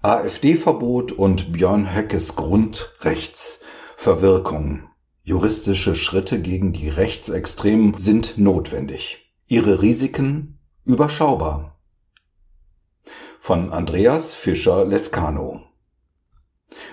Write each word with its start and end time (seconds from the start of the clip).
AfD-Verbot 0.01 1.11
und 1.11 1.51
Björn 1.51 1.93
Höckes 1.93 2.37
Grundrechtsverwirkung. 2.37 4.83
Juristische 5.23 5.97
Schritte 5.97 6.39
gegen 6.39 6.71
die 6.71 6.87
Rechtsextremen 6.87 7.97
sind 7.97 8.37
notwendig. 8.37 9.29
Ihre 9.47 9.81
Risiken 9.81 10.57
überschaubar. 10.85 11.77
Von 13.41 13.73
Andreas 13.73 14.35
Fischer-Lescano. 14.35 15.68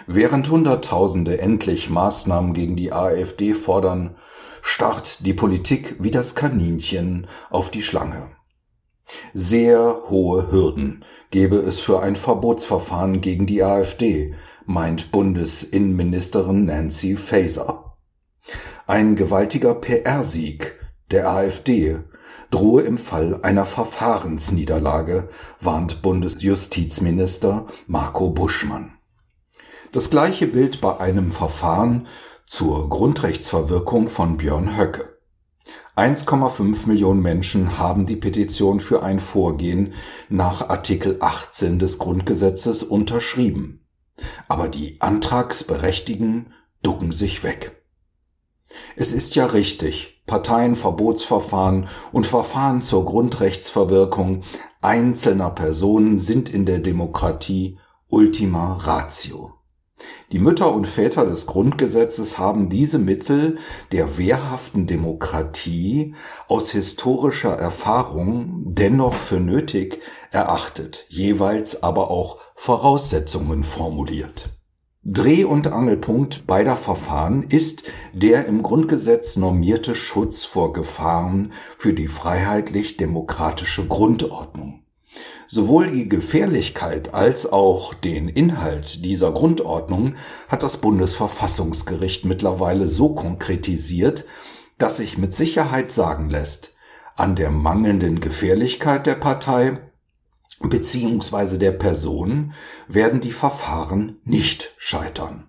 Während 0.06 0.50
Hunderttausende 0.50 1.38
endlich 1.40 1.90
Maßnahmen 1.90 2.54
gegen 2.54 2.76
die 2.76 2.92
AfD 2.92 3.54
fordern, 3.54 4.16
starrt 4.62 5.24
die 5.26 5.34
Politik 5.34 5.96
wie 5.98 6.10
das 6.10 6.34
Kaninchen 6.34 7.26
auf 7.50 7.70
die 7.70 7.82
Schlange. 7.82 8.30
Sehr 9.32 10.02
hohe 10.08 10.50
Hürden 10.50 11.04
gebe 11.30 11.56
es 11.58 11.78
für 11.78 12.02
ein 12.02 12.16
Verbotsverfahren 12.16 13.20
gegen 13.20 13.46
die 13.46 13.62
AfD, 13.62 14.34
meint 14.64 15.12
Bundesinnenministerin 15.12 16.64
Nancy 16.64 17.16
Faeser. 17.16 17.96
Ein 18.86 19.14
gewaltiger 19.14 19.74
PR-Sieg 19.74 20.74
der 21.10 21.30
AfD 21.30 22.00
drohe 22.50 22.82
im 22.82 22.98
Fall 22.98 23.40
einer 23.42 23.64
Verfahrensniederlage, 23.64 25.28
warnt 25.60 26.02
Bundesjustizminister 26.02 27.66
Marco 27.86 28.30
Buschmann. 28.30 28.95
Das 29.92 30.10
gleiche 30.10 30.46
Bild 30.46 30.80
bei 30.80 30.98
einem 30.98 31.32
Verfahren 31.32 32.06
zur 32.44 32.88
Grundrechtsverwirkung 32.88 34.08
von 34.08 34.36
Björn 34.36 34.76
Höcke. 34.76 35.16
1,5 35.96 36.86
Millionen 36.86 37.22
Menschen 37.22 37.78
haben 37.78 38.06
die 38.06 38.16
Petition 38.16 38.80
für 38.80 39.02
ein 39.02 39.18
Vorgehen 39.18 39.94
nach 40.28 40.68
Artikel 40.68 41.16
18 41.20 41.78
des 41.78 41.98
Grundgesetzes 41.98 42.82
unterschrieben. 42.82 43.86
Aber 44.48 44.68
die 44.68 45.00
Antragsberechtigten 45.00 46.52
ducken 46.82 47.12
sich 47.12 47.42
weg. 47.42 47.82
Es 48.96 49.12
ist 49.12 49.34
ja 49.36 49.46
richtig, 49.46 50.22
Parteienverbotsverfahren 50.26 51.88
und 52.12 52.26
Verfahren 52.26 52.82
zur 52.82 53.04
Grundrechtsverwirkung 53.04 54.42
einzelner 54.82 55.50
Personen 55.50 56.18
sind 56.18 56.48
in 56.48 56.66
der 56.66 56.80
Demokratie 56.80 57.78
Ultima 58.08 58.74
Ratio. 58.74 59.55
Die 60.32 60.38
Mütter 60.38 60.74
und 60.74 60.86
Väter 60.86 61.24
des 61.24 61.46
Grundgesetzes 61.46 62.38
haben 62.38 62.68
diese 62.68 62.98
Mittel 62.98 63.58
der 63.92 64.18
wehrhaften 64.18 64.86
Demokratie 64.86 66.14
aus 66.48 66.70
historischer 66.70 67.54
Erfahrung 67.54 68.62
dennoch 68.66 69.14
für 69.14 69.40
nötig 69.40 70.00
erachtet, 70.30 71.06
jeweils 71.08 71.82
aber 71.82 72.10
auch 72.10 72.38
Voraussetzungen 72.56 73.64
formuliert. 73.64 74.50
Dreh- 75.08 75.44
und 75.44 75.68
Angelpunkt 75.68 76.48
beider 76.48 76.76
Verfahren 76.76 77.44
ist 77.44 77.84
der 78.12 78.46
im 78.46 78.64
Grundgesetz 78.64 79.36
normierte 79.36 79.94
Schutz 79.94 80.44
vor 80.44 80.72
Gefahren 80.72 81.52
für 81.78 81.92
die 81.92 82.08
freiheitlich-demokratische 82.08 83.86
Grundordnung. 83.86 84.75
Sowohl 85.48 85.88
die 85.88 86.08
Gefährlichkeit 86.08 87.14
als 87.14 87.50
auch 87.50 87.94
den 87.94 88.28
Inhalt 88.28 89.04
dieser 89.04 89.30
Grundordnung 89.30 90.14
hat 90.48 90.64
das 90.64 90.78
Bundesverfassungsgericht 90.78 92.24
mittlerweile 92.24 92.88
so 92.88 93.14
konkretisiert, 93.14 94.24
dass 94.76 94.96
sich 94.96 95.18
mit 95.18 95.34
Sicherheit 95.34 95.92
sagen 95.92 96.30
lässt, 96.30 96.74
an 97.14 97.36
der 97.36 97.50
mangelnden 97.50 98.20
Gefährlichkeit 98.20 99.06
der 99.06 99.14
Partei 99.14 99.78
bzw. 100.60 101.58
der 101.58 101.72
Person 101.72 102.52
werden 102.88 103.20
die 103.20 103.32
Verfahren 103.32 104.18
nicht 104.24 104.74
scheitern. 104.76 105.48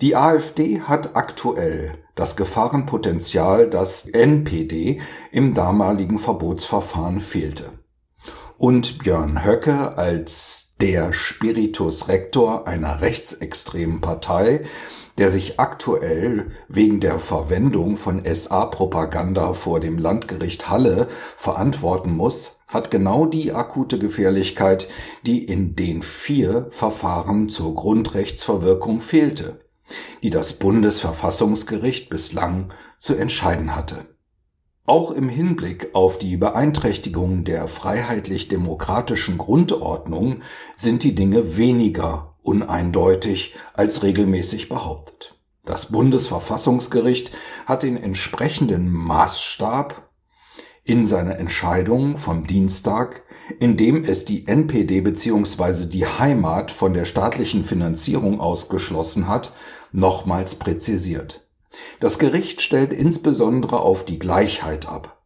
Die 0.00 0.16
AfD 0.16 0.80
hat 0.80 1.14
aktuell 1.14 1.92
das 2.14 2.36
Gefahrenpotenzial, 2.36 3.68
das 3.68 4.08
NPD 4.08 5.02
im 5.30 5.52
damaligen 5.52 6.18
Verbotsverfahren 6.18 7.20
fehlte 7.20 7.81
und 8.62 8.98
Björn 8.98 9.44
Höcke 9.44 9.98
als 9.98 10.76
der 10.80 11.12
Spiritus 11.12 12.06
Rector 12.06 12.68
einer 12.68 13.00
rechtsextremen 13.00 14.00
Partei, 14.00 14.60
der 15.18 15.30
sich 15.30 15.58
aktuell 15.58 16.52
wegen 16.68 17.00
der 17.00 17.18
Verwendung 17.18 17.96
von 17.96 18.22
SA-Propaganda 18.24 19.54
vor 19.54 19.80
dem 19.80 19.98
Landgericht 19.98 20.70
Halle 20.70 21.08
verantworten 21.36 22.12
muss, 22.12 22.52
hat 22.68 22.92
genau 22.92 23.26
die 23.26 23.52
akute 23.52 23.98
Gefährlichkeit, 23.98 24.86
die 25.26 25.42
in 25.42 25.74
den 25.74 26.04
vier 26.04 26.68
Verfahren 26.70 27.48
zur 27.48 27.74
Grundrechtsverwirkung 27.74 29.00
fehlte, 29.00 29.58
die 30.22 30.30
das 30.30 30.52
Bundesverfassungsgericht 30.52 32.08
bislang 32.10 32.72
zu 33.00 33.16
entscheiden 33.16 33.74
hatte. 33.74 34.06
Auch 34.84 35.12
im 35.12 35.28
Hinblick 35.28 35.90
auf 35.94 36.18
die 36.18 36.36
Beeinträchtigung 36.36 37.44
der 37.44 37.68
freiheitlich-demokratischen 37.68 39.38
Grundordnung 39.38 40.40
sind 40.76 41.04
die 41.04 41.14
Dinge 41.14 41.56
weniger 41.56 42.34
uneindeutig 42.42 43.54
als 43.74 44.02
regelmäßig 44.02 44.68
behauptet. 44.68 45.38
Das 45.64 45.86
Bundesverfassungsgericht 45.86 47.30
hat 47.66 47.84
den 47.84 47.96
entsprechenden 47.96 48.90
Maßstab 48.90 50.10
in 50.82 51.04
seiner 51.04 51.38
Entscheidung 51.38 52.18
vom 52.18 52.48
Dienstag, 52.48 53.22
in 53.60 53.76
dem 53.76 54.02
es 54.02 54.24
die 54.24 54.48
NPD 54.48 55.00
bzw. 55.00 55.86
die 55.86 56.06
Heimat 56.06 56.72
von 56.72 56.92
der 56.92 57.04
staatlichen 57.04 57.64
Finanzierung 57.64 58.40
ausgeschlossen 58.40 59.28
hat, 59.28 59.52
nochmals 59.92 60.56
präzisiert. 60.56 61.41
Das 62.00 62.18
Gericht 62.18 62.60
stellt 62.60 62.92
insbesondere 62.92 63.80
auf 63.80 64.04
die 64.04 64.18
Gleichheit 64.18 64.86
ab. 64.86 65.22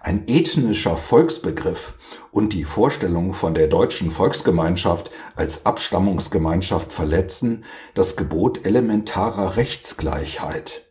Ein 0.00 0.28
ethnischer 0.28 0.96
Volksbegriff 0.96 1.94
und 2.30 2.52
die 2.52 2.64
Vorstellung 2.64 3.34
von 3.34 3.54
der 3.54 3.66
deutschen 3.66 4.10
Volksgemeinschaft 4.10 5.10
als 5.34 5.66
Abstammungsgemeinschaft 5.66 6.92
verletzen 6.92 7.64
das 7.94 8.16
Gebot 8.16 8.66
elementarer 8.66 9.56
Rechtsgleichheit. 9.56 10.82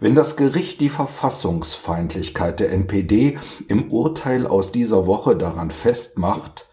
Wenn 0.00 0.14
das 0.14 0.36
Gericht 0.36 0.80
die 0.80 0.88
Verfassungsfeindlichkeit 0.88 2.58
der 2.60 2.72
NPD 2.72 3.38
im 3.68 3.92
Urteil 3.92 4.46
aus 4.46 4.72
dieser 4.72 5.06
Woche 5.06 5.36
daran 5.36 5.70
festmacht, 5.70 6.66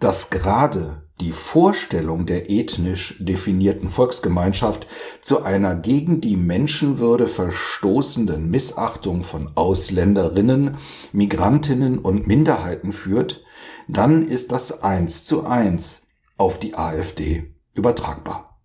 dass 0.00 0.28
gerade 0.28 1.05
die 1.20 1.32
Vorstellung 1.32 2.26
der 2.26 2.50
ethnisch 2.50 3.16
definierten 3.18 3.88
Volksgemeinschaft 3.88 4.86
zu 5.22 5.42
einer 5.42 5.74
gegen 5.74 6.20
die 6.20 6.36
Menschenwürde 6.36 7.26
verstoßenden 7.26 8.50
Missachtung 8.50 9.24
von 9.24 9.50
Ausländerinnen, 9.54 10.76
Migrantinnen 11.12 11.98
und 11.98 12.26
Minderheiten 12.26 12.92
führt, 12.92 13.42
dann 13.88 14.26
ist 14.26 14.52
das 14.52 14.82
eins 14.82 15.24
zu 15.24 15.46
eins 15.46 16.06
auf 16.36 16.58
die 16.58 16.74
AfD 16.74 17.54
übertragbar. 17.74 18.60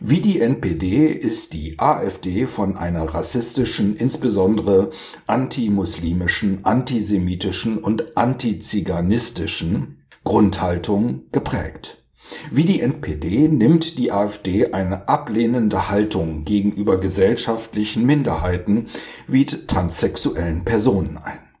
Wie 0.00 0.20
die 0.20 0.40
NPD 0.40 1.06
ist 1.06 1.54
die 1.54 1.78
AfD 1.78 2.46
von 2.46 2.76
einer 2.76 3.04
rassistischen, 3.04 3.96
insbesondere 3.96 4.90
antimuslimischen, 5.26 6.64
antisemitischen 6.64 7.78
und 7.78 8.16
antiziganistischen 8.16 10.01
Grundhaltung 10.24 11.22
geprägt. 11.32 12.02
Wie 12.50 12.64
die 12.64 12.80
NPD 12.80 13.48
nimmt 13.48 13.98
die 13.98 14.12
AfD 14.12 14.72
eine 14.72 15.08
ablehnende 15.08 15.90
Haltung 15.90 16.44
gegenüber 16.44 16.98
gesellschaftlichen 16.98 18.06
Minderheiten 18.06 18.86
wie 19.26 19.44
transsexuellen 19.44 20.64
Personen 20.64 21.18
ein. 21.18 21.51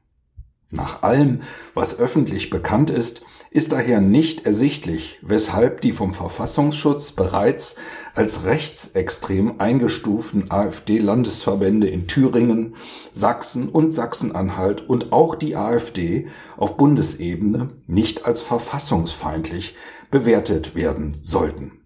Nach 0.74 1.02
allem, 1.02 1.40
was 1.74 1.98
öffentlich 1.98 2.48
bekannt 2.48 2.88
ist, 2.88 3.20
ist 3.50 3.72
daher 3.72 4.00
nicht 4.00 4.46
ersichtlich, 4.46 5.18
weshalb 5.20 5.82
die 5.82 5.92
vom 5.92 6.14
Verfassungsschutz 6.14 7.12
bereits 7.12 7.76
als 8.14 8.46
rechtsextrem 8.46 9.60
eingestuften 9.60 10.50
AfD-Landesverbände 10.50 11.88
in 11.88 12.06
Thüringen, 12.06 12.74
Sachsen 13.10 13.68
und 13.68 13.92
Sachsen-Anhalt 13.92 14.88
und 14.88 15.12
auch 15.12 15.34
die 15.34 15.56
AfD 15.56 16.28
auf 16.56 16.78
Bundesebene 16.78 17.68
nicht 17.86 18.24
als 18.24 18.40
verfassungsfeindlich 18.40 19.74
bewertet 20.10 20.74
werden 20.74 21.18
sollten. 21.20 21.81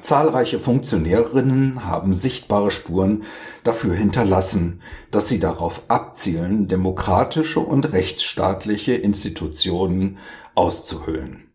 Zahlreiche 0.00 0.58
Funktionärinnen 0.58 1.84
haben 1.84 2.14
sichtbare 2.14 2.70
Spuren 2.70 3.24
dafür 3.62 3.94
hinterlassen, 3.94 4.80
dass 5.10 5.28
sie 5.28 5.38
darauf 5.38 5.82
abzielen, 5.88 6.66
demokratische 6.66 7.60
und 7.60 7.92
rechtsstaatliche 7.92 8.94
Institutionen 8.94 10.16
auszuhöhlen. 10.54 11.50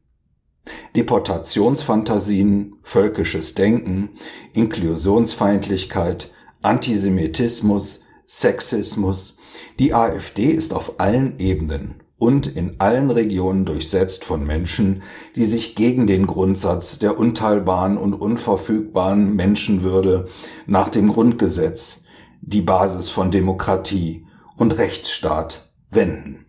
Deportationsfantasien, 0.96 2.76
völkisches 2.84 3.56
Denken, 3.56 4.12
Inklusionsfeindlichkeit, 4.54 6.30
Antisemitismus, 6.62 8.02
Sexismus. 8.28 9.36
Die 9.80 9.94
AfD 9.94 10.48
ist 10.48 10.74
auf 10.74 11.00
allen 11.00 11.40
Ebenen 11.40 12.04
und 12.18 12.48
in 12.48 12.80
allen 12.80 13.12
Regionen 13.12 13.66
durchsetzt 13.66 14.26
von 14.26 14.46
Menschen, 14.46 15.04
die 15.36 15.46
sich 15.46 15.76
gegen 15.76 16.08
den 16.08 16.26
Grundsatz 16.26 17.00
der 17.00 17.18
unteilbaren 17.18 17.98
und 17.98 18.14
unverfügbaren 18.14 19.36
Menschenwürde 19.36 20.28
nach 20.66 20.90
dem 20.90 21.12
Grundgesetz, 21.12 22.04
die 22.42 22.62
Basis 22.62 23.10
von 23.10 23.30
Demokratie 23.30 24.26
und 24.56 24.78
Rechtsstaat 24.78 25.72
wenden. 25.92 26.46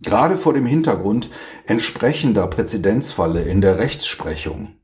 Gerade 0.00 0.36
vor 0.36 0.54
dem 0.54 0.66
Hintergrund 0.66 1.28
entsprechender 1.66 2.46
Präzedenzfalle 2.46 3.42
in 3.42 3.60
der 3.60 3.78
Rechtsprechung 3.78 4.76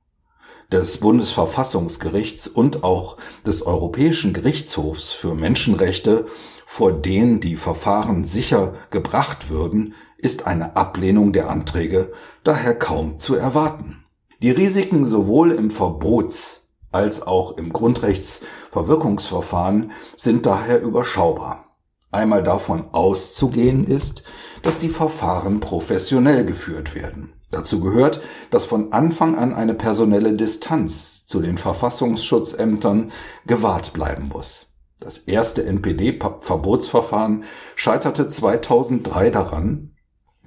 des 0.73 0.99
Bundesverfassungsgerichts 0.99 2.49
und 2.49 2.83
auch 2.83 3.17
des 3.47 3.65
Europäischen 3.65 4.33
Gerichtshofs 4.33 5.13
für 5.13 5.35
Menschenrechte, 5.35 6.27
vor 6.67 6.93
denen 6.93 7.41
die 7.41 7.57
Verfahren 7.57 8.25
sicher 8.25 8.75
gebracht 8.91 9.51
würden, 9.51 9.95
ist 10.25 10.47
eine 10.47 10.77
Ablehnung 10.77 11.33
der 11.33 11.51
Anträge 11.51 12.13
daher 12.43 12.75
kaum 12.75 13.19
zu 13.19 13.35
erwarten. 13.35 14.05
Die 14.41 14.51
Risiken 14.51 15.07
sowohl 15.07 15.53
im 15.53 15.71
Verbots- 15.71 16.63
als 16.91 17.27
auch 17.27 17.59
im 17.59 17.73
Grundrechtsverwirkungsverfahren 17.73 19.93
sind 20.17 20.47
daher 20.47 20.81
überschaubar. 20.81 21.77
Einmal 22.13 22.45
davon 22.45 22.87
auszugehen 22.93 23.85
ist, 23.85 24.23
dass 24.63 24.79
die 24.79 24.89
Verfahren 24.89 25.61
professionell 25.61 26.45
geführt 26.45 26.95
werden. 26.95 27.33
Dazu 27.51 27.81
gehört, 27.81 28.21
dass 28.51 28.65
von 28.65 28.93
Anfang 28.93 29.37
an 29.37 29.53
eine 29.53 29.75
personelle 29.75 30.35
Distanz 30.35 31.27
zu 31.27 31.41
den 31.41 31.59
Verfassungsschutzämtern 31.59 33.11
gewahrt 33.47 33.93
bleiben 33.93 34.29
muss. 34.29 34.69
Das 35.01 35.19
erste 35.19 35.65
NPD-Verbotsverfahren 35.65 37.43
scheiterte 37.75 38.29
2003 38.29 39.31
daran, 39.31 39.94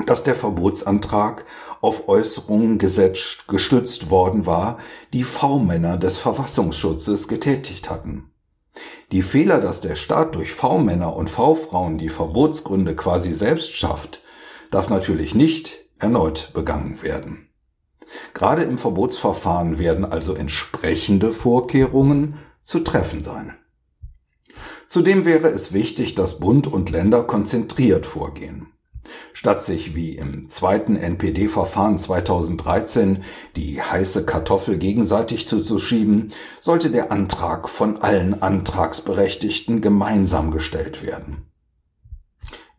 dass 0.05 0.23
der 0.23 0.35
Verbotsantrag 0.35 1.45
auf 1.81 2.07
Äußerungen 2.07 2.77
gesetzt, 2.77 3.47
gestützt 3.47 4.09
worden 4.09 4.45
war, 4.45 4.77
die 5.13 5.23
V-Männer 5.23 5.97
des 5.97 6.17
Verfassungsschutzes 6.17 7.27
getätigt 7.27 7.89
hatten. 7.89 8.31
Die 9.11 9.23
Fehler, 9.23 9.59
dass 9.59 9.81
der 9.81 9.95
Staat 9.95 10.35
durch 10.35 10.53
V-Männer 10.53 11.15
und 11.15 11.29
V-Frauen 11.29 11.97
die 11.97 12.09
Verbotsgründe 12.09 12.95
quasi 12.95 13.33
selbst 13.33 13.75
schafft, 13.75 14.21
darf 14.69 14.89
natürlich 14.89 15.33
nicht 15.33 15.79
erneut 15.97 16.51
begangen 16.53 17.01
werden. 17.01 17.49
Gerade 18.33 18.61
im 18.61 18.77
Verbotsverfahren 18.77 19.79
werden 19.79 20.05
also 20.05 20.33
entsprechende 20.33 21.33
Vorkehrungen 21.33 22.35
zu 22.61 22.79
treffen 22.79 23.23
sein. 23.23 23.55
Zudem 24.87 25.25
wäre 25.25 25.49
es 25.49 25.73
wichtig, 25.73 26.15
dass 26.15 26.39
Bund 26.39 26.67
und 26.67 26.89
Länder 26.89 27.23
konzentriert 27.23 28.05
vorgehen. 28.05 28.67
Statt 29.33 29.63
sich 29.63 29.95
wie 29.95 30.15
im 30.15 30.49
zweiten 30.49 30.95
NPD-Verfahren 30.95 31.97
2013 31.97 33.23
die 33.55 33.81
heiße 33.81 34.25
Kartoffel 34.25 34.77
gegenseitig 34.77 35.47
zuzuschieben, 35.47 36.33
sollte 36.59 36.91
der 36.91 37.11
Antrag 37.11 37.69
von 37.69 37.97
allen 37.97 38.41
Antragsberechtigten 38.41 39.81
gemeinsam 39.81 40.51
gestellt 40.51 41.03
werden. 41.03 41.47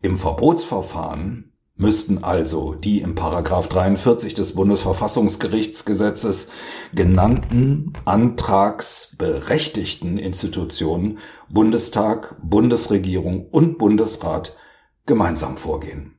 Im 0.01 0.17
Verbotsverfahren 0.17 1.49
müssten 1.79 2.23
also 2.23 2.75
die 2.75 3.01
im 3.01 3.15
Paragraph 3.15 3.67
43 3.69 4.33
des 4.33 4.53
Bundesverfassungsgerichtsgesetzes 4.53 6.49
genannten 6.93 7.93
antragsberechtigten 8.03 10.17
Institutionen 10.17 11.19
Bundestag, 11.49 12.35
Bundesregierung 12.43 13.47
und 13.47 13.77
Bundesrat 13.77 14.57
gemeinsam 15.05 15.55
vorgehen. 15.55 16.18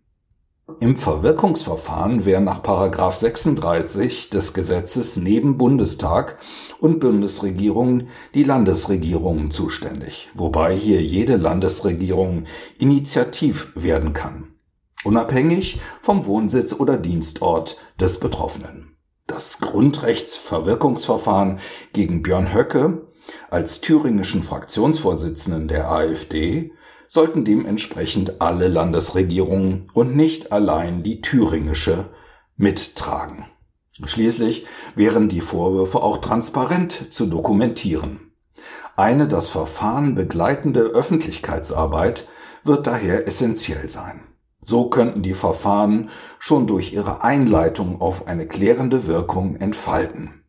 Im 0.79 0.97
Verwirkungsverfahren 0.97 2.25
wären 2.25 2.45
nach§ 2.45 2.63
36 3.13 4.31
des 4.31 4.55
Gesetzes 4.55 5.17
neben 5.17 5.59
Bundestag 5.59 6.39
und 6.79 7.01
Bundesregierung 7.01 8.09
die 8.35 8.45
Landesregierungen 8.45 9.51
zuständig, 9.51 10.31
wobei 10.35 10.75
hier 10.75 11.03
jede 11.03 11.37
Landesregierung 11.37 12.45
initiativ 12.79 13.69
werden 13.75 14.13
kann, 14.13 14.55
unabhängig 15.03 15.81
vom 16.03 16.27
Wohnsitz 16.27 16.73
oder 16.73 16.97
Dienstort 16.97 17.77
des 17.99 18.21
Betroffenen. 18.21 18.97
Das 19.27 19.61
Grundrechtsverwirkungsverfahren 19.61 21.59
gegen 21.93 22.23
Björn 22.23 22.55
Höcke 22.55 23.07
als 23.51 23.81
thüringischen 23.81 24.43
Fraktionsvorsitzenden 24.43 25.69
der 25.69 25.91
AfD 25.91 26.73
sollten 27.11 27.45
dementsprechend 27.45 28.41
alle 28.41 28.69
Landesregierungen 28.69 29.89
und 29.95 30.15
nicht 30.15 30.53
allein 30.53 31.03
die 31.03 31.21
thüringische 31.21 32.09
mittragen. 32.57 33.47
Schließlich 34.05 34.65
wären 34.95 35.29
die 35.29 35.41
Vorwürfe 35.41 36.05
auch 36.05 36.19
transparent 36.19 37.12
zu 37.12 37.27
dokumentieren. 37.27 38.31
Eine 38.95 39.27
das 39.27 39.49
Verfahren 39.49 40.15
begleitende 40.15 40.83
Öffentlichkeitsarbeit 40.83 42.29
wird 42.62 42.87
daher 42.87 43.27
essentiell 43.27 43.91
sein. 43.91 44.21
So 44.61 44.89
könnten 44.89 45.23
die 45.23 45.35
Verfahren 45.35 46.11
schon 46.39 46.69
durch 46.69 46.93
ihre 46.93 47.25
Einleitung 47.25 48.01
auf 48.01 48.29
eine 48.29 48.47
klärende 48.47 49.09
Wirkung 49.09 49.57
entfalten. 49.57 50.40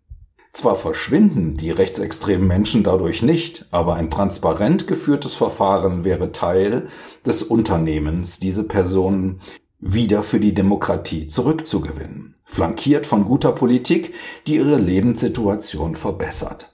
Zwar 0.54 0.76
verschwinden 0.76 1.56
die 1.56 1.72
rechtsextremen 1.72 2.46
Menschen 2.46 2.84
dadurch 2.84 3.22
nicht, 3.22 3.66
aber 3.72 3.96
ein 3.96 4.12
transparent 4.12 4.86
geführtes 4.86 5.36
Verfahren 5.36 6.04
wäre 6.04 6.34
Teil 6.34 6.88
des 7.26 7.42
Unternehmens, 7.42 8.40
diese 8.40 8.66
Personen 8.66 9.40
wieder 9.80 10.24
für 10.24 10.40
die 10.40 10.54
Demokratie 10.54 11.28
zurückzugewinnen, 11.28 12.36
flankiert 12.46 13.06
von 13.06 13.26
guter 13.26 13.54
Politik, 13.54 14.14
die 14.46 14.56
ihre 14.56 14.78
Lebenssituation 14.78 15.96
verbessert. 15.96 16.68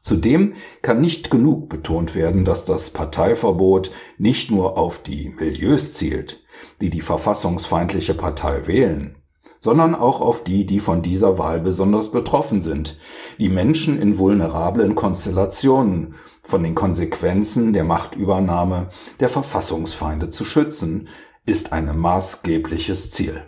Zudem 0.00 0.54
kann 0.82 1.00
nicht 1.00 1.30
genug 1.30 1.68
betont 1.68 2.16
werden, 2.16 2.44
dass 2.44 2.64
das 2.64 2.90
Parteiverbot 2.90 3.92
nicht 4.18 4.50
nur 4.50 4.76
auf 4.76 4.98
die 4.98 5.28
Milieus 5.28 5.94
zielt, 5.94 6.42
die 6.80 6.90
die 6.90 7.00
verfassungsfeindliche 7.00 8.14
Partei 8.14 8.66
wählen, 8.66 9.21
sondern 9.62 9.94
auch 9.94 10.20
auf 10.20 10.42
die, 10.42 10.66
die 10.66 10.80
von 10.80 11.02
dieser 11.02 11.38
Wahl 11.38 11.60
besonders 11.60 12.10
betroffen 12.10 12.62
sind, 12.62 12.98
die 13.38 13.48
Menschen 13.48 14.02
in 14.02 14.18
vulnerablen 14.18 14.96
Konstellationen 14.96 16.16
von 16.42 16.64
den 16.64 16.74
Konsequenzen 16.74 17.72
der 17.72 17.84
Machtübernahme 17.84 18.88
der 19.20 19.28
Verfassungsfeinde 19.28 20.30
zu 20.30 20.44
schützen, 20.44 21.06
ist 21.46 21.72
ein 21.72 21.96
maßgebliches 21.96 23.12
Ziel. 23.12 23.44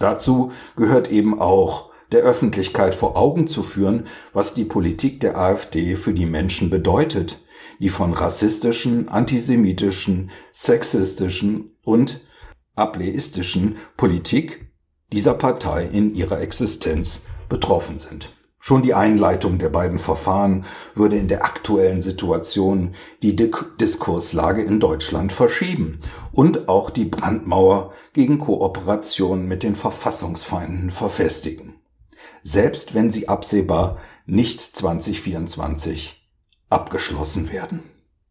Dazu 0.00 0.50
gehört 0.74 1.08
eben 1.08 1.40
auch, 1.40 1.92
der 2.10 2.22
Öffentlichkeit 2.22 2.96
vor 2.96 3.16
Augen 3.16 3.46
zu 3.46 3.62
führen, 3.62 4.08
was 4.32 4.52
die 4.52 4.64
Politik 4.64 5.20
der 5.20 5.38
AfD 5.38 5.94
für 5.94 6.12
die 6.12 6.26
Menschen 6.26 6.70
bedeutet, 6.70 7.40
die 7.78 7.88
von 7.88 8.12
rassistischen, 8.12 9.08
antisemitischen, 9.08 10.32
sexistischen 10.52 11.76
und 11.82 12.20
ableistischen 12.74 13.76
Politik 13.96 14.73
dieser 15.12 15.34
Partei 15.34 15.84
in 15.84 16.14
ihrer 16.14 16.40
Existenz 16.40 17.22
betroffen 17.48 17.98
sind. 17.98 18.32
Schon 18.66 18.80
die 18.80 18.94
Einleitung 18.94 19.58
der 19.58 19.68
beiden 19.68 19.98
Verfahren 19.98 20.64
würde 20.94 21.18
in 21.18 21.28
der 21.28 21.44
aktuellen 21.44 22.00
Situation 22.00 22.94
die 23.22 23.36
Diskurslage 23.36 24.62
in 24.62 24.80
Deutschland 24.80 25.34
verschieben 25.34 26.00
und 26.32 26.66
auch 26.66 26.88
die 26.88 27.04
Brandmauer 27.04 27.92
gegen 28.14 28.38
Kooperation 28.38 29.46
mit 29.46 29.62
den 29.62 29.76
Verfassungsfeinden 29.76 30.90
verfestigen. 30.90 31.74
Selbst 32.42 32.94
wenn 32.94 33.10
sie 33.10 33.28
absehbar 33.28 33.98
nicht 34.24 34.62
2024 34.62 36.26
abgeschlossen 36.70 37.52
werden. 37.52 37.82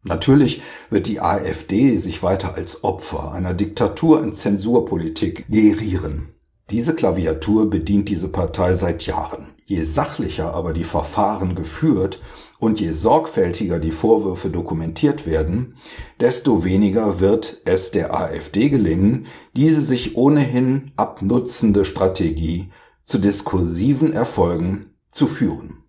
Natürlich 0.02 0.62
wird 0.90 1.06
die 1.06 1.20
AfD 1.20 1.96
sich 1.96 2.24
weiter 2.24 2.56
als 2.56 2.82
Opfer 2.82 3.30
einer 3.30 3.54
Diktatur 3.54 4.20
in 4.20 4.32
Zensurpolitik 4.32 5.46
gerieren. 5.48 6.33
Diese 6.70 6.94
Klaviatur 6.94 7.68
bedient 7.68 8.08
diese 8.08 8.28
Partei 8.28 8.74
seit 8.74 9.04
Jahren. 9.06 9.54
Je 9.66 9.82
sachlicher 9.82 10.54
aber 10.54 10.72
die 10.72 10.84
Verfahren 10.84 11.54
geführt 11.54 12.20
und 12.58 12.80
je 12.80 12.90
sorgfältiger 12.90 13.78
die 13.78 13.92
Vorwürfe 13.92 14.48
dokumentiert 14.48 15.26
werden, 15.26 15.76
desto 16.20 16.64
weniger 16.64 17.20
wird 17.20 17.60
es 17.64 17.90
der 17.90 18.14
AfD 18.14 18.70
gelingen, 18.70 19.26
diese 19.54 19.82
sich 19.82 20.16
ohnehin 20.16 20.92
abnutzende 20.96 21.84
Strategie 21.84 22.70
zu 23.04 23.18
diskursiven 23.18 24.12
Erfolgen 24.12 24.94
zu 25.10 25.26
führen. 25.26 25.84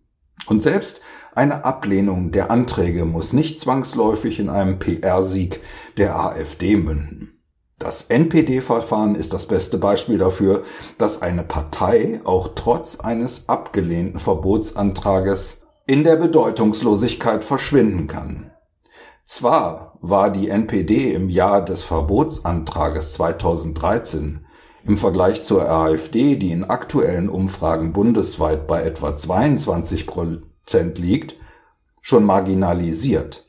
Und 0.48 0.62
selbst 0.62 1.02
eine 1.34 1.66
Ablehnung 1.66 2.32
der 2.32 2.52
Anträge 2.52 3.06
muss 3.06 3.34
nicht 3.34 3.60
zwangsläufig 3.60 4.40
in 4.40 4.50
einem 4.50 4.80
PR-Sieg 4.80 5.62
der 5.98 6.18
AfD 6.18 6.76
münden. 6.76 7.35
Das 7.78 8.04
NPD-Verfahren 8.04 9.16
ist 9.16 9.34
das 9.34 9.48
beste 9.48 9.78
Beispiel 9.78 10.18
dafür, 10.18 10.64
dass 10.98 11.22
eine 11.22 11.44
Partei 11.44 12.22
auch 12.24 12.50
trotz 12.56 13.00
eines 13.02 13.50
abgelehnten 13.50 14.20
Verbotsantrages 14.20 15.64
in 15.86 16.04
der 16.04 16.16
Bedeutungslosigkeit 16.16 17.44
verschwinden 17.44 18.08
kann. 18.08 18.52
Zwar 19.26 19.98
war 20.02 20.30
die 20.30 20.50
NPD 20.50 21.14
im 21.14 21.30
Jahr 21.30 21.66
des 21.66 21.84
Verbotsantrages 21.84 23.14
2013 23.14 24.46
im 24.86 24.98
Vergleich 24.98 25.42
zur 25.42 25.70
AfD, 25.70 26.36
die 26.36 26.52
in 26.52 26.64
aktuellen 26.64 27.28
Umfragen 27.28 27.92
bundesweit 27.92 28.68
bei 28.68 28.84
etwa 28.84 29.16
22 29.16 30.08
Prozent 30.08 31.00
liegt, 31.00 31.36
schon 32.02 32.24
marginalisiert. 32.24 33.45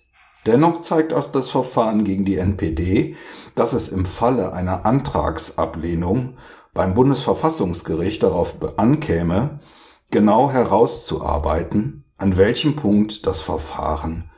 Dennoch 0.47 0.81
zeigt 0.81 1.13
auch 1.13 1.27
das 1.27 1.51
Verfahren 1.51 2.05
gegen 2.05 2.25
die 2.25 2.37
NPD, 2.37 3.17
dass 3.57 3.73
es 3.73 3.89
im 3.89 4.07
Falle 4.07 4.53
einer 4.53 4.87
Antragsablehnung 4.87 6.35
beim 6.73 6.95
Bundesverfassungsgericht 6.95 8.23
darauf 8.23 8.55
ankäme, 8.77 9.59
genau 10.13 10.51
herauszuarbeiten, 10.51 12.05
an 12.17 12.37
welchem 12.37 12.77
Punkt 12.77 13.27
das 13.27 13.41
Verfahren 13.41 14.31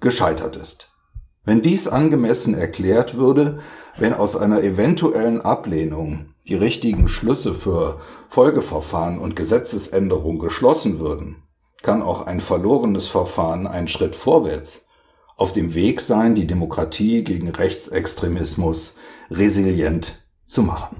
gescheitert 0.00 0.54
ist. 0.54 0.92
Wenn 1.44 1.60
dies 1.60 1.88
angemessen 1.88 2.54
erklärt 2.54 3.16
würde, 3.16 3.58
wenn 3.96 4.14
aus 4.14 4.36
einer 4.36 4.62
eventuellen 4.62 5.40
Ablehnung 5.40 6.34
die 6.46 6.54
richtigen 6.54 7.08
Schlüsse 7.08 7.54
für 7.54 8.00
Folgeverfahren 8.28 9.18
und 9.18 9.34
Gesetzesänderung 9.34 10.38
geschlossen 10.38 11.00
würden, 11.00 11.42
kann 11.82 12.02
auch 12.02 12.26
ein 12.26 12.40
verlorenes 12.40 13.08
Verfahren 13.08 13.66
ein 13.66 13.88
Schritt 13.88 14.14
vorwärts 14.14 14.87
auf 15.38 15.52
dem 15.52 15.72
Weg 15.72 16.00
sein, 16.00 16.34
die 16.34 16.46
Demokratie 16.46 17.22
gegen 17.22 17.48
Rechtsextremismus 17.48 18.94
resilient 19.30 20.18
zu 20.44 20.62
machen. 20.62 20.96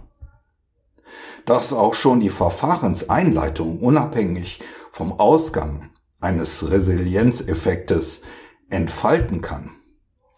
Dass 1.45 1.73
auch 1.73 1.95
schon 1.95 2.21
die 2.21 2.31
Verfahrenseinleitung 2.31 3.81
unabhängig 3.81 4.61
vom 4.93 5.13
Ausgang 5.13 5.91
eines 6.21 6.71
Resilienzeffektes 6.71 8.23
entfalten 8.71 9.41
kann, 9.41 9.71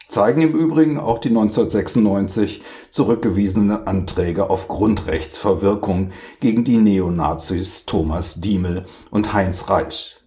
zeigen 0.09 0.41
im 0.41 0.55
Übrigen 0.55 0.99
auch 0.99 1.19
die 1.19 1.29
1996 1.29 2.63
zurückgewiesenen 2.91 3.87
Anträge 3.87 4.49
auf 4.49 4.67
Grundrechtsverwirkung 4.67 6.13
gegen 6.41 6.65
die 6.65 6.79
Neonazis 6.79 7.85
Thomas 7.85 8.41
Diemel 8.41 8.87
und 9.11 9.35
Heinz 9.35 9.69
Reich 9.69 10.20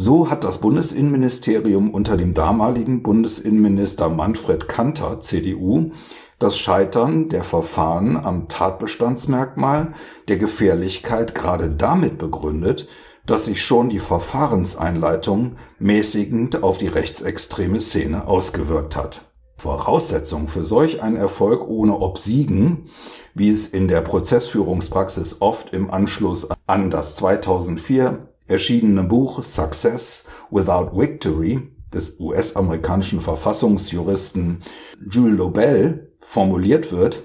so 0.00 0.30
hat 0.30 0.44
das 0.44 0.58
Bundesinnenministerium 0.58 1.90
unter 1.90 2.16
dem 2.16 2.32
damaligen 2.32 3.02
Bundesinnenminister 3.02 4.08
Manfred 4.08 4.68
Kanter, 4.68 5.20
CDU, 5.20 5.90
das 6.38 6.56
Scheitern 6.56 7.28
der 7.30 7.42
Verfahren 7.42 8.16
am 8.16 8.46
Tatbestandsmerkmal 8.46 9.94
der 10.28 10.36
Gefährlichkeit 10.36 11.34
gerade 11.34 11.68
damit 11.70 12.16
begründet, 12.16 12.86
dass 13.26 13.46
sich 13.46 13.64
schon 13.64 13.88
die 13.88 13.98
Verfahrenseinleitung 13.98 15.56
mäßigend 15.80 16.62
auf 16.62 16.78
die 16.78 16.86
rechtsextreme 16.86 17.80
Szene 17.80 18.28
ausgewirkt 18.28 18.94
hat. 18.94 19.22
Voraussetzung 19.56 20.46
für 20.46 20.64
solch 20.64 21.02
einen 21.02 21.16
Erfolg 21.16 21.68
ohne 21.68 21.98
Obsiegen, 21.98 22.88
wie 23.34 23.50
es 23.50 23.66
in 23.66 23.88
der 23.88 24.02
Prozessführungspraxis 24.02 25.40
oft 25.40 25.72
im 25.72 25.90
Anschluss 25.90 26.46
an 26.68 26.92
das 26.92 27.16
2004 27.16 28.27
erschienene 28.48 29.04
Buch 29.04 29.42
Success 29.42 30.24
Without 30.50 30.98
Victory 30.98 31.60
des 31.92 32.18
US-amerikanischen 32.18 33.20
Verfassungsjuristen 33.20 34.62
Jules 35.08 35.36
Lobel 35.38 36.12
formuliert 36.20 36.92
wird, 36.92 37.22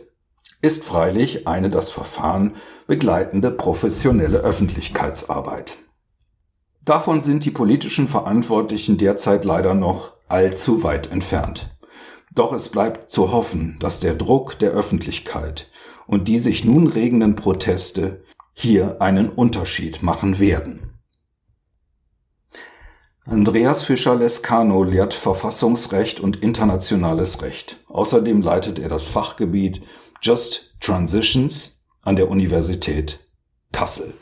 ist 0.61 0.83
freilich 0.83 1.47
eine 1.47 1.69
das 1.69 1.89
Verfahren 1.89 2.55
begleitende 2.87 3.51
professionelle 3.51 4.39
Öffentlichkeitsarbeit. 4.39 5.77
Davon 6.85 7.21
sind 7.21 7.45
die 7.45 7.51
politischen 7.51 8.07
Verantwortlichen 8.07 8.97
derzeit 8.97 9.45
leider 9.45 9.73
noch 9.73 10.13
allzu 10.27 10.83
weit 10.83 11.11
entfernt. 11.11 11.75
Doch 12.33 12.53
es 12.53 12.69
bleibt 12.69 13.11
zu 13.11 13.31
hoffen, 13.31 13.77
dass 13.79 13.99
der 13.99 14.15
Druck 14.15 14.57
der 14.59 14.71
Öffentlichkeit 14.71 15.69
und 16.07 16.27
die 16.27 16.39
sich 16.39 16.65
nun 16.65 16.87
regenden 16.87 17.35
Proteste 17.35 18.23
hier 18.53 19.01
einen 19.01 19.29
Unterschied 19.29 20.01
machen 20.01 20.39
werden. 20.39 20.92
Andreas 23.25 23.83
Fischer-Lescano 23.83 24.83
lehrt 24.83 25.13
Verfassungsrecht 25.13 26.19
und 26.19 26.43
internationales 26.43 27.41
Recht. 27.41 27.77
Außerdem 27.87 28.41
leitet 28.41 28.79
er 28.79 28.89
das 28.89 29.05
Fachgebiet 29.05 29.81
Just 30.21 30.75
Transitions 30.81 31.81
an 32.01 32.17
der 32.17 32.29
Universität 32.29 33.19
Kassel 33.71 34.13